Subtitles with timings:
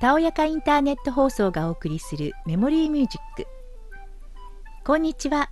[0.00, 3.46] たおやかインターネット放送がお送りするメモリーミュージック。
[4.84, 5.50] こんにちは。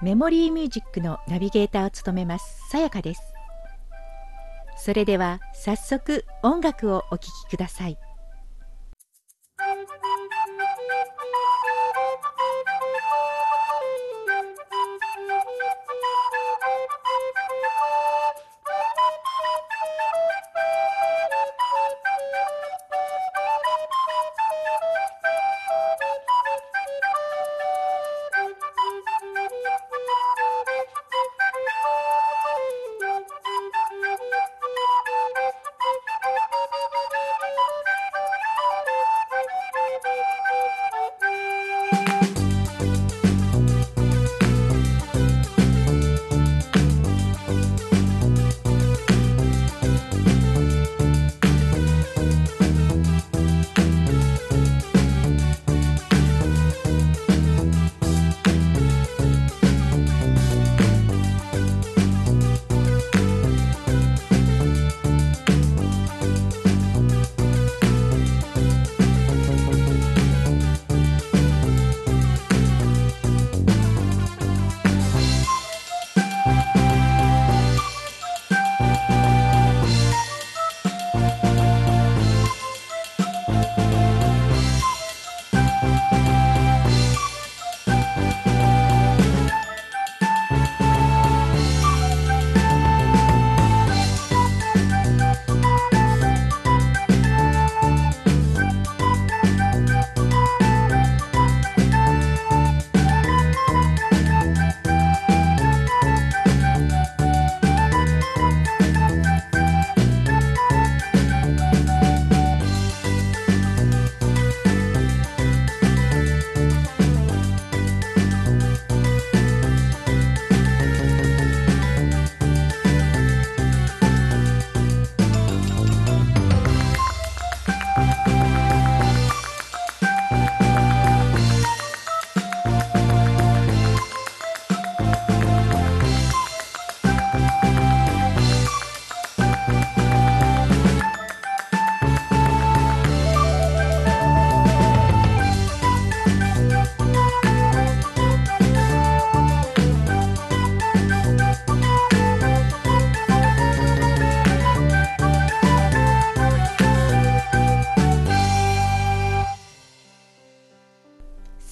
[0.00, 3.20] メモリーミュージックのナビゲーターを務めますさやかです。
[4.78, 7.98] それでは早速音楽をお聴きください。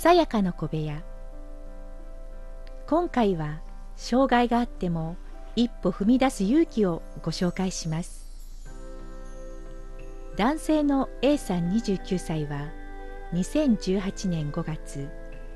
[0.05, 1.03] さやかの小部屋。
[2.87, 3.63] 今回は
[3.97, 5.17] 障害があっても
[5.57, 8.27] 一歩踏み出す勇気をご紹介します。
[10.37, 12.69] 男性の A さん29歳は
[13.33, 15.09] 2018年5月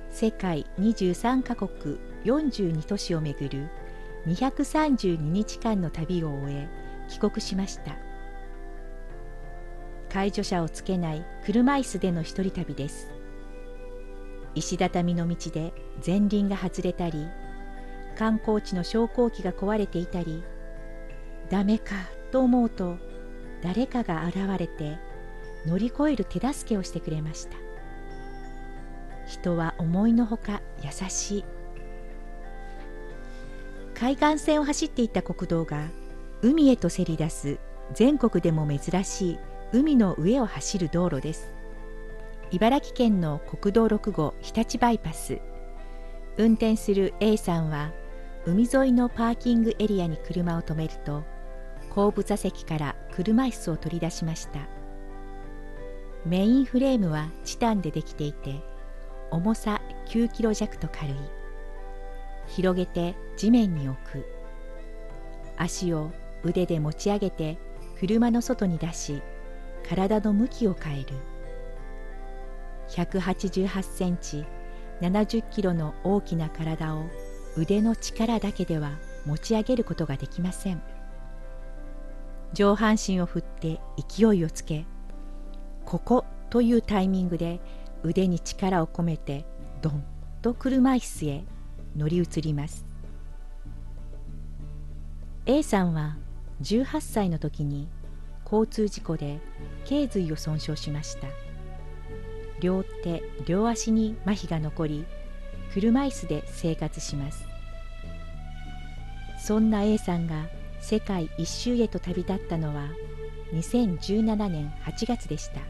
[0.09, 3.69] 世界23カ国42都市を巡る
[4.29, 6.69] 232日間の旅を終え
[7.11, 7.99] 帰国しました。
[10.09, 13.18] 介助者をつけない車椅子での一人旅です。
[14.59, 15.73] 石畳の道で
[16.05, 17.27] 前輪が外れたり
[18.17, 20.43] 観光地の昇降機が壊れていたり
[21.49, 21.95] ダメか
[22.33, 22.99] と思うと
[23.63, 24.99] 誰かが現れて
[25.67, 27.57] 乗り越える手助けをしてくれました。
[29.27, 31.45] 人は思いのほか優しい。
[33.95, 35.89] 海岸線を走っていた国道が
[36.41, 37.59] 海へとせり出す
[37.95, 39.39] 全国でも珍しい
[39.73, 41.58] 海の上を走る道路です。
[42.51, 45.39] 茨城県の国道6号日立バイパス。
[46.39, 47.93] 運転する A さんは
[48.47, 51.25] 海沿いのパーキングエリアに車を止めると
[51.91, 54.61] 後部座席から車椅子を取り出しました。
[56.25, 58.63] メインフレームはチタンでできていて
[59.31, 61.17] 重さ9キロ弱と軽い。
[62.47, 64.25] 広げて地面に置く。
[65.59, 66.11] 足を
[66.45, 67.59] 腕で持ち上げて
[68.01, 69.21] 車の外に出し
[69.87, 71.09] 体の向きを変える。
[72.89, 74.45] 188センチ
[75.01, 77.05] 70キロの大きな体を
[77.57, 80.83] 腕の力だけでは持ち上げることができません。
[82.53, 84.87] 上半身を振って勢いをつけ
[85.85, 87.61] ここというタイミングで
[88.03, 89.45] 腕に力を込めて
[89.83, 90.05] ドン
[90.41, 91.45] と車椅子へ
[91.97, 92.85] 乗り移ります。
[95.47, 96.17] A さんは
[96.63, 97.89] 18歳の時に
[98.45, 99.41] 交通事故で
[99.85, 101.48] 頸髄を損傷しました。
[102.61, 105.05] 両手両足に麻痺が残り
[105.73, 107.47] 車椅子で生活します。
[109.39, 110.47] そんな A さんが
[110.81, 112.89] 世界一周へと旅立ったのは
[113.53, 115.61] 2017年8月でした。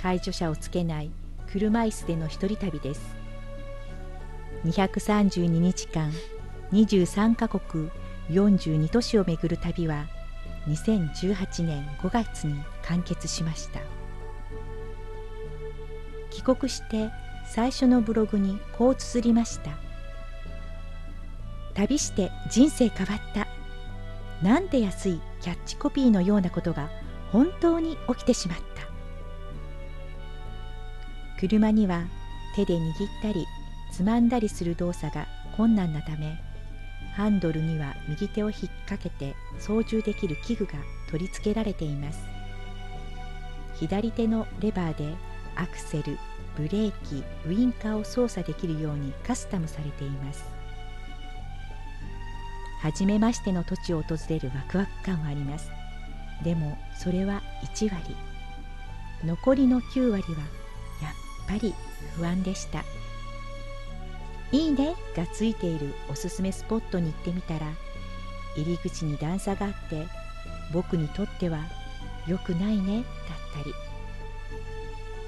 [0.00, 1.10] 介助者をつけない
[1.52, 3.00] 車椅子での一人旅です。
[4.64, 6.12] 232日間
[6.72, 7.90] 23カ国
[8.30, 10.06] 42都市を巡る旅は
[10.68, 13.99] 2018年5月に完結しました。
[16.30, 17.10] 帰国して
[17.46, 19.70] 最初のブログにこう綴りました。
[21.74, 23.46] 旅して人生変わった。
[24.46, 26.90] なんて安いキャッチコピーのようなことが
[27.32, 28.64] 本当に起きてしまった。
[31.38, 32.04] 車には
[32.54, 32.92] 手で握っ
[33.22, 33.46] たり
[33.92, 36.38] つまんだりする動作が困難なため
[37.16, 40.72] ハンドルには右手を引っ掛けて操縦できる器具が
[41.10, 42.20] 取り付けられています。
[43.76, 45.14] 左手のレバーで
[45.60, 46.18] アクセル
[46.56, 50.44] ブレーキウインカーを操作できるようにカスタムされています。
[52.80, 55.70] 初めましての土地を訪れるワクワク感はあります。
[56.42, 57.42] でもそれは
[57.74, 58.16] 1割。
[59.22, 60.38] 残りの9割は
[61.02, 61.74] やっぱり
[62.16, 62.82] 不安でした。
[64.52, 67.66] いいねがついているおすすめスポットに行ってみたら
[68.56, 70.06] 入り口に段差があって
[70.72, 71.60] 僕にとっては
[72.26, 73.89] 良くないねだったり。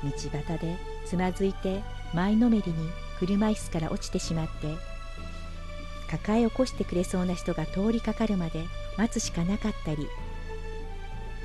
[0.05, 1.83] 道端でつまずいて
[2.13, 4.77] 前のめりに車椅子から落ちてしまって
[6.11, 8.65] 抱え起こしてくれそうな人が通りかかるまで
[8.99, 10.09] 待つしかなかったり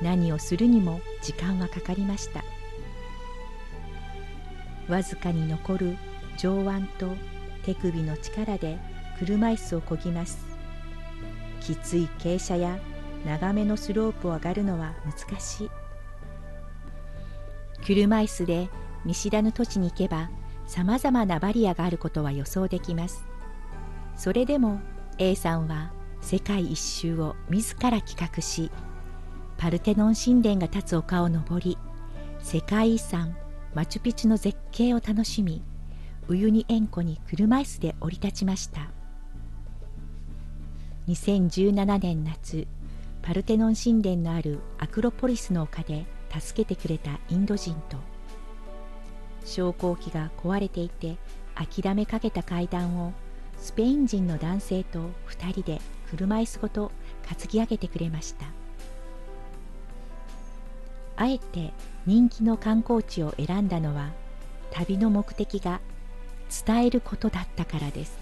[0.01, 2.43] 何をするにも時間はかかりました。
[4.87, 5.97] わずかに残る
[6.37, 7.09] 上腕と
[7.65, 8.77] 手首の力で
[9.19, 10.45] 車椅子をこぎます。
[11.61, 12.79] きつい傾斜や
[13.25, 15.71] 長めのスロープを上がるのは難しい。
[17.87, 18.69] 車椅子で
[19.05, 20.29] 見知らぬ土地に行けば
[20.65, 23.23] さまざまなバリアがあることは予想できます。
[24.17, 24.81] それでも
[25.19, 28.71] A さんは世界一周を自ら企画し
[29.55, 31.77] パルテノン神殿が立つ丘を登り
[32.39, 33.37] 世界遺産
[33.73, 35.63] マチュピチュの絶景を楽しみ
[36.27, 38.91] ウユニ塩湖に車椅子で降り立ちました。
[41.07, 42.67] 2017年夏
[43.21, 47.97] パルテノン神殿のあるアクロポリスの丘で助けてくれたインド人と。
[49.45, 51.17] 昇降機が壊れていて
[51.55, 53.13] 諦めかけた階段を
[53.57, 56.91] スペイン人の男性と2人で車椅子ごと
[57.27, 58.45] 担ぎ上げてくれました。
[61.15, 61.73] あえて
[62.05, 64.11] 人気の観光地を選んだのは
[64.71, 65.81] 旅の目的が
[66.65, 68.17] 伝えることだったからです。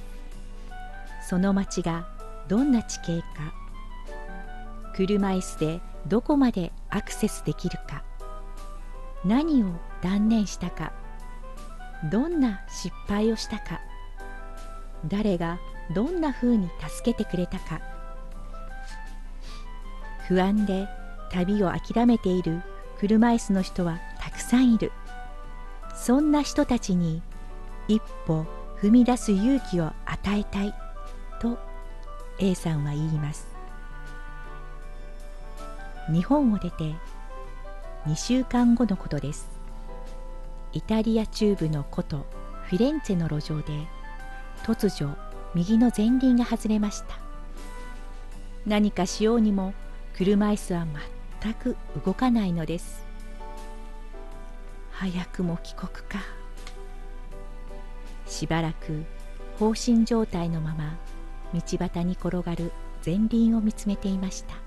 [1.28, 2.08] その町が
[2.48, 3.54] どんな地形か
[4.96, 8.04] 車椅子でどこまでアクセスできるか。
[9.24, 9.68] 何を
[10.02, 10.94] 断念したか。
[12.12, 13.81] どんな失敗をしたか。
[15.07, 15.60] 誰が
[15.94, 17.81] どんなふうに助けてくれたか。
[20.28, 20.88] 不安で
[21.31, 22.62] 旅を諦めている
[23.00, 24.92] 車椅子の人はたくさんいる。
[25.96, 27.22] そんな人たちに
[27.88, 28.46] 一歩
[28.81, 30.74] 踏み出す勇気を与えたい
[31.40, 31.58] と
[32.40, 33.55] A さんは言います。
[36.12, 36.94] 日本を出て
[38.06, 39.50] 2週間後のことです。
[40.74, 42.25] イタリア中部の古都
[42.63, 43.88] フィレンツェの路上で
[44.63, 45.16] 突如
[45.56, 47.18] 右の前輪が外れました。
[48.68, 49.74] 何かしようにも
[50.16, 50.86] 車椅子は
[51.41, 51.75] 全く
[52.06, 53.03] 動かないのです。
[54.91, 56.20] 早くも帰国か。
[58.27, 59.06] しばらく
[59.60, 60.98] 放心状態のまま
[61.53, 62.72] 道端に転がる
[63.06, 64.64] 前輪を見つめていました。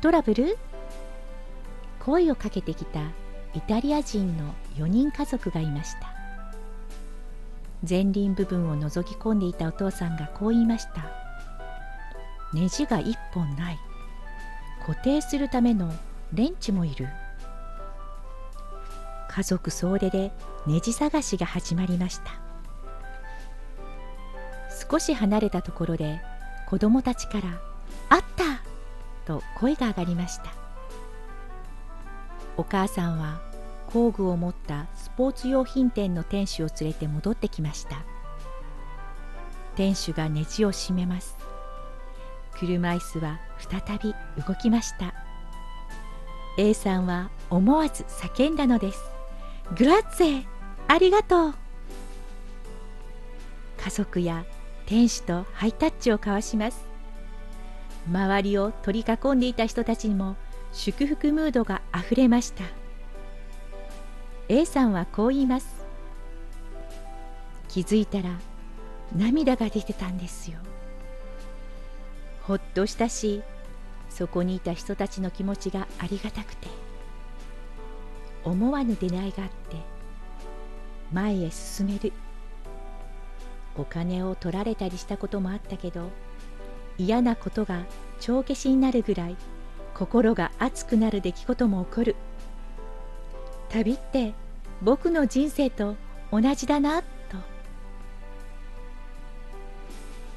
[0.00, 0.56] トラブル？
[1.98, 3.00] 声をかけてきた
[3.52, 6.14] イタリア人の4人家族がいました。
[7.88, 11.10] 前輪部分を覗き込んでいたお父さんがこう言いました。
[12.54, 13.78] ネジが1本ない。
[14.86, 15.92] 固定するための
[16.32, 17.08] レンチもいる。
[19.28, 20.30] 家族総出で
[20.64, 22.30] ネジ探しが始まりました。
[24.90, 26.20] 少し離れたところで
[26.68, 27.60] 子供たちから
[28.10, 28.44] 「あった!」
[29.28, 30.44] と声が上がりました。
[32.56, 33.40] お母さんは
[33.86, 37.98] 工具を持ったスポーツ用品店の店主を連れて戻ってきました。
[39.76, 41.36] 店主がネジを閉めます。
[42.58, 45.14] 車椅子は再び動きました。
[46.56, 48.98] A さんは思わず叫んだのです。
[49.76, 50.44] グラッツェ
[50.88, 51.54] ありがとう。
[53.76, 54.44] 家族や
[54.86, 56.87] 店主とハイタッチを交わします。
[58.10, 60.36] 周りを取り囲んでいた人たちにも
[60.72, 62.64] 祝福ムードがあふれました。
[64.48, 65.84] A さんはこう言います。
[67.68, 68.30] 気づいたら
[69.14, 70.58] 涙が出てたんですよ。
[72.42, 73.42] ほっとしたし
[74.08, 76.68] そこにいた人たちの気持ちがありがたくて。
[78.44, 79.76] 思わぬ出会いがあって
[81.12, 82.12] 前へ進める。
[83.76, 86.10] お金を取られたりしたこともあったけど
[86.98, 87.84] 嫌なことが
[88.20, 89.36] 帳消しになるぐらい
[89.94, 92.16] 心が熱くなる出来事も起こる。
[93.68, 94.34] 旅って
[94.82, 95.96] 僕の人生と
[96.30, 97.06] 同じだなと。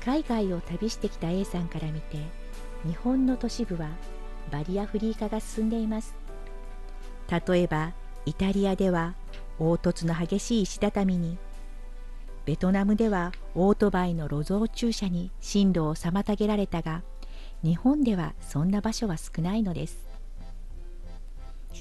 [0.03, 2.17] 海外を旅してきた A さんから見て
[2.85, 3.89] 日本の都市部は
[4.51, 6.15] バリアフリー化が進んでいます。
[7.29, 7.93] 例えば
[8.25, 9.13] イタリアでは
[9.59, 11.37] 凹凸の激しい石畳に
[12.45, 17.03] ベトナムではオートバイの路上駐車に進路を妨げられたが
[17.63, 19.97] 日本ではそんな場所は少ないのです。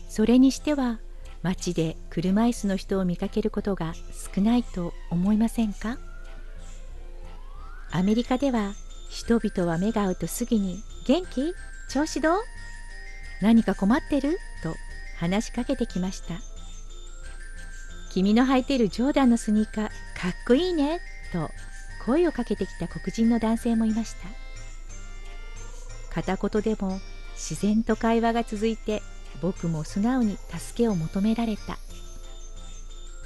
[0.09, 1.01] それにしては
[1.43, 3.95] 街で車椅子の人を見かけることが
[4.35, 5.99] 少ないと思いませんか？
[7.91, 8.75] アメリカでは
[9.09, 11.55] 人々は目が合うとすぐに「元気？
[11.89, 12.39] 調子どう？
[13.41, 14.75] 何か困ってる?」と
[15.17, 16.35] 話しかけてきました。
[18.11, 19.91] 君の履いているジョーダンのスニーカーか
[20.31, 21.01] っこいいね
[21.33, 21.51] と
[22.05, 24.29] 声をかけてきた黒人の男性もいました。
[26.13, 27.01] 片言でも
[27.35, 29.01] 自然と会話が続いて
[29.41, 31.79] 僕も素直に助けを求められた。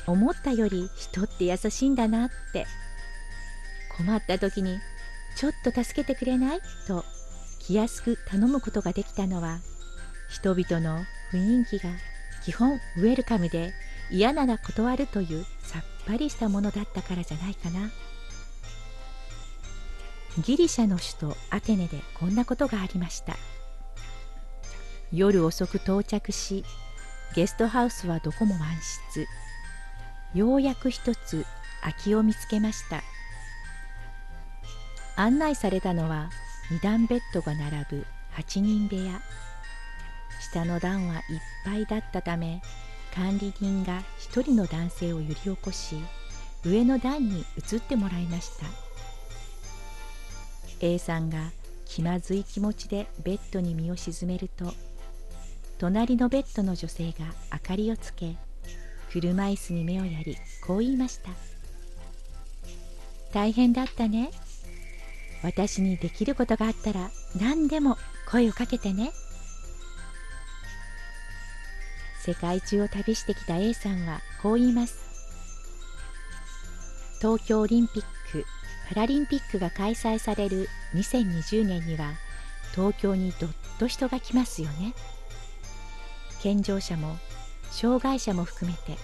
[0.07, 2.67] 思ったより人って優しいんだなって。
[3.97, 4.81] 困った時に
[5.39, 7.05] 「ちょっと助けてくれない?」と
[7.61, 9.61] 気安く頼むことができたのは
[10.29, 11.91] 人々の雰囲気が
[12.45, 13.73] 基本ウェルカムで
[14.15, 17.91] 嫌なら断るというさっぱりしたものだったからじゃないかな。
[20.39, 23.37] ギリシャの首都アテネでこんなことがありました。
[25.13, 26.65] 夜遅く到着し
[27.35, 28.69] ゲストハウスはどこも満
[29.11, 29.27] 室。
[30.33, 31.45] ようやく一つ
[31.83, 33.03] 空きを見つけました。
[35.17, 36.31] 案内されたのは
[36.71, 38.07] 2段ベッドが並ぶ
[38.37, 39.21] 8人部屋。
[40.53, 41.23] 下の段はいっ
[41.65, 42.63] ぱいだったため
[43.15, 45.97] 管理人が一人の男性を揺り起こし
[46.65, 48.67] 上の段に移ってもらいました。
[50.81, 51.53] A さんが
[51.85, 54.73] 気まずい気持ちでベッドに身を沈めると
[55.79, 58.37] 隣のベッドの女性が明かりをつけ
[59.11, 61.31] 車椅子に目をやりこう言いました
[63.33, 64.31] 大変だったね。
[65.43, 67.99] 私にできることがあったら何でも
[68.31, 69.13] 声をかけてね。
[72.25, 74.97] 世界中を旅してきた A さんはこう言います。
[77.21, 78.03] 東京オリンピッ
[78.33, 78.47] ク・
[78.89, 82.15] パラリンピックが開催される2020年には
[82.75, 84.95] 東京にどっと人が来ますよね。
[86.41, 87.19] 健常者も
[87.71, 88.97] 障害者も含めて。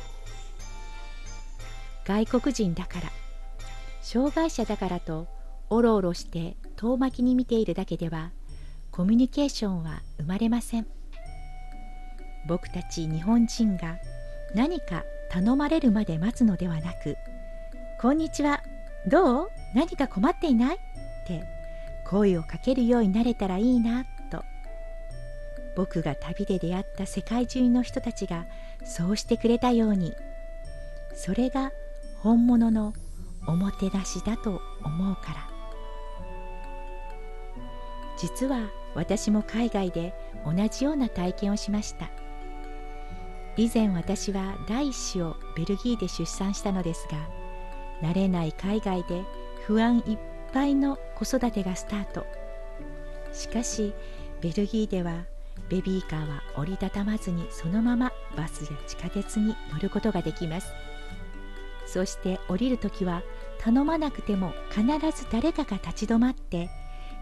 [2.07, 3.11] 外国人だから。
[4.00, 5.29] 障害者だからと
[5.69, 8.33] おろおろして遠巻きに見ているだけでは
[8.91, 11.00] コミュニケーションは生まれません。
[12.47, 13.99] 僕たち日本人が
[14.55, 17.17] 何か頼まれるまで待つのではなく
[18.01, 18.63] 「こんにちは
[19.07, 19.51] どう？
[19.75, 20.79] 何か困っていない?」っ
[21.27, 21.45] て
[22.07, 24.43] 声をかけるようになれたらいいなと。
[25.77, 28.47] 僕が旅で出会った世界中の人たちが
[28.85, 30.15] そうしてくれたように。
[31.15, 31.71] それが
[32.19, 32.93] 本物の
[33.47, 35.51] おもてなしだと思うから。
[38.19, 40.13] 実は私も海外で
[40.45, 42.11] 同じような体験をしました。
[43.57, 47.19] 以前私は第一子をベルギーで出産したのですが
[48.00, 49.23] 慣れない海外で
[49.66, 50.19] 不安いっ
[50.52, 52.25] ぱいの子育てがスタート。
[53.33, 53.95] しかし
[54.40, 55.25] ベルギーでは
[55.69, 60.73] ベビーカーは折りたたまずにそのままバスや地下鉄に乗ることができます。
[61.87, 63.23] そして降りる時は
[63.59, 64.83] 頼まなくても必
[65.16, 66.71] ず誰かが立ち止まって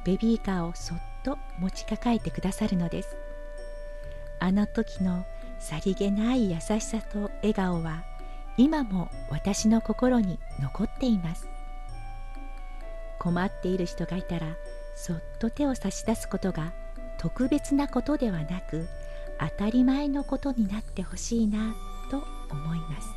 [0.05, 3.17] ベビーカーをそっと持ちかかえてくださるのです。
[4.41, 5.27] あの時の
[5.59, 8.05] さりげない優しさと笑顔は
[8.57, 11.49] 今も私の心に残っています。
[13.19, 14.47] 困っている人がいたら
[14.95, 16.73] そっと手を差し出すことが
[17.19, 18.89] 特別なことではなく
[19.41, 21.75] 当たり前のことになってほしいな
[22.11, 23.09] と思います。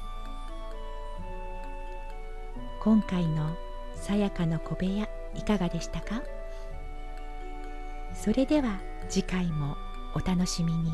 [2.84, 3.56] 今回の
[3.96, 6.24] さやかの小部屋いかがでしたか？
[8.14, 9.78] それでは次回も
[10.16, 10.92] お楽しみに。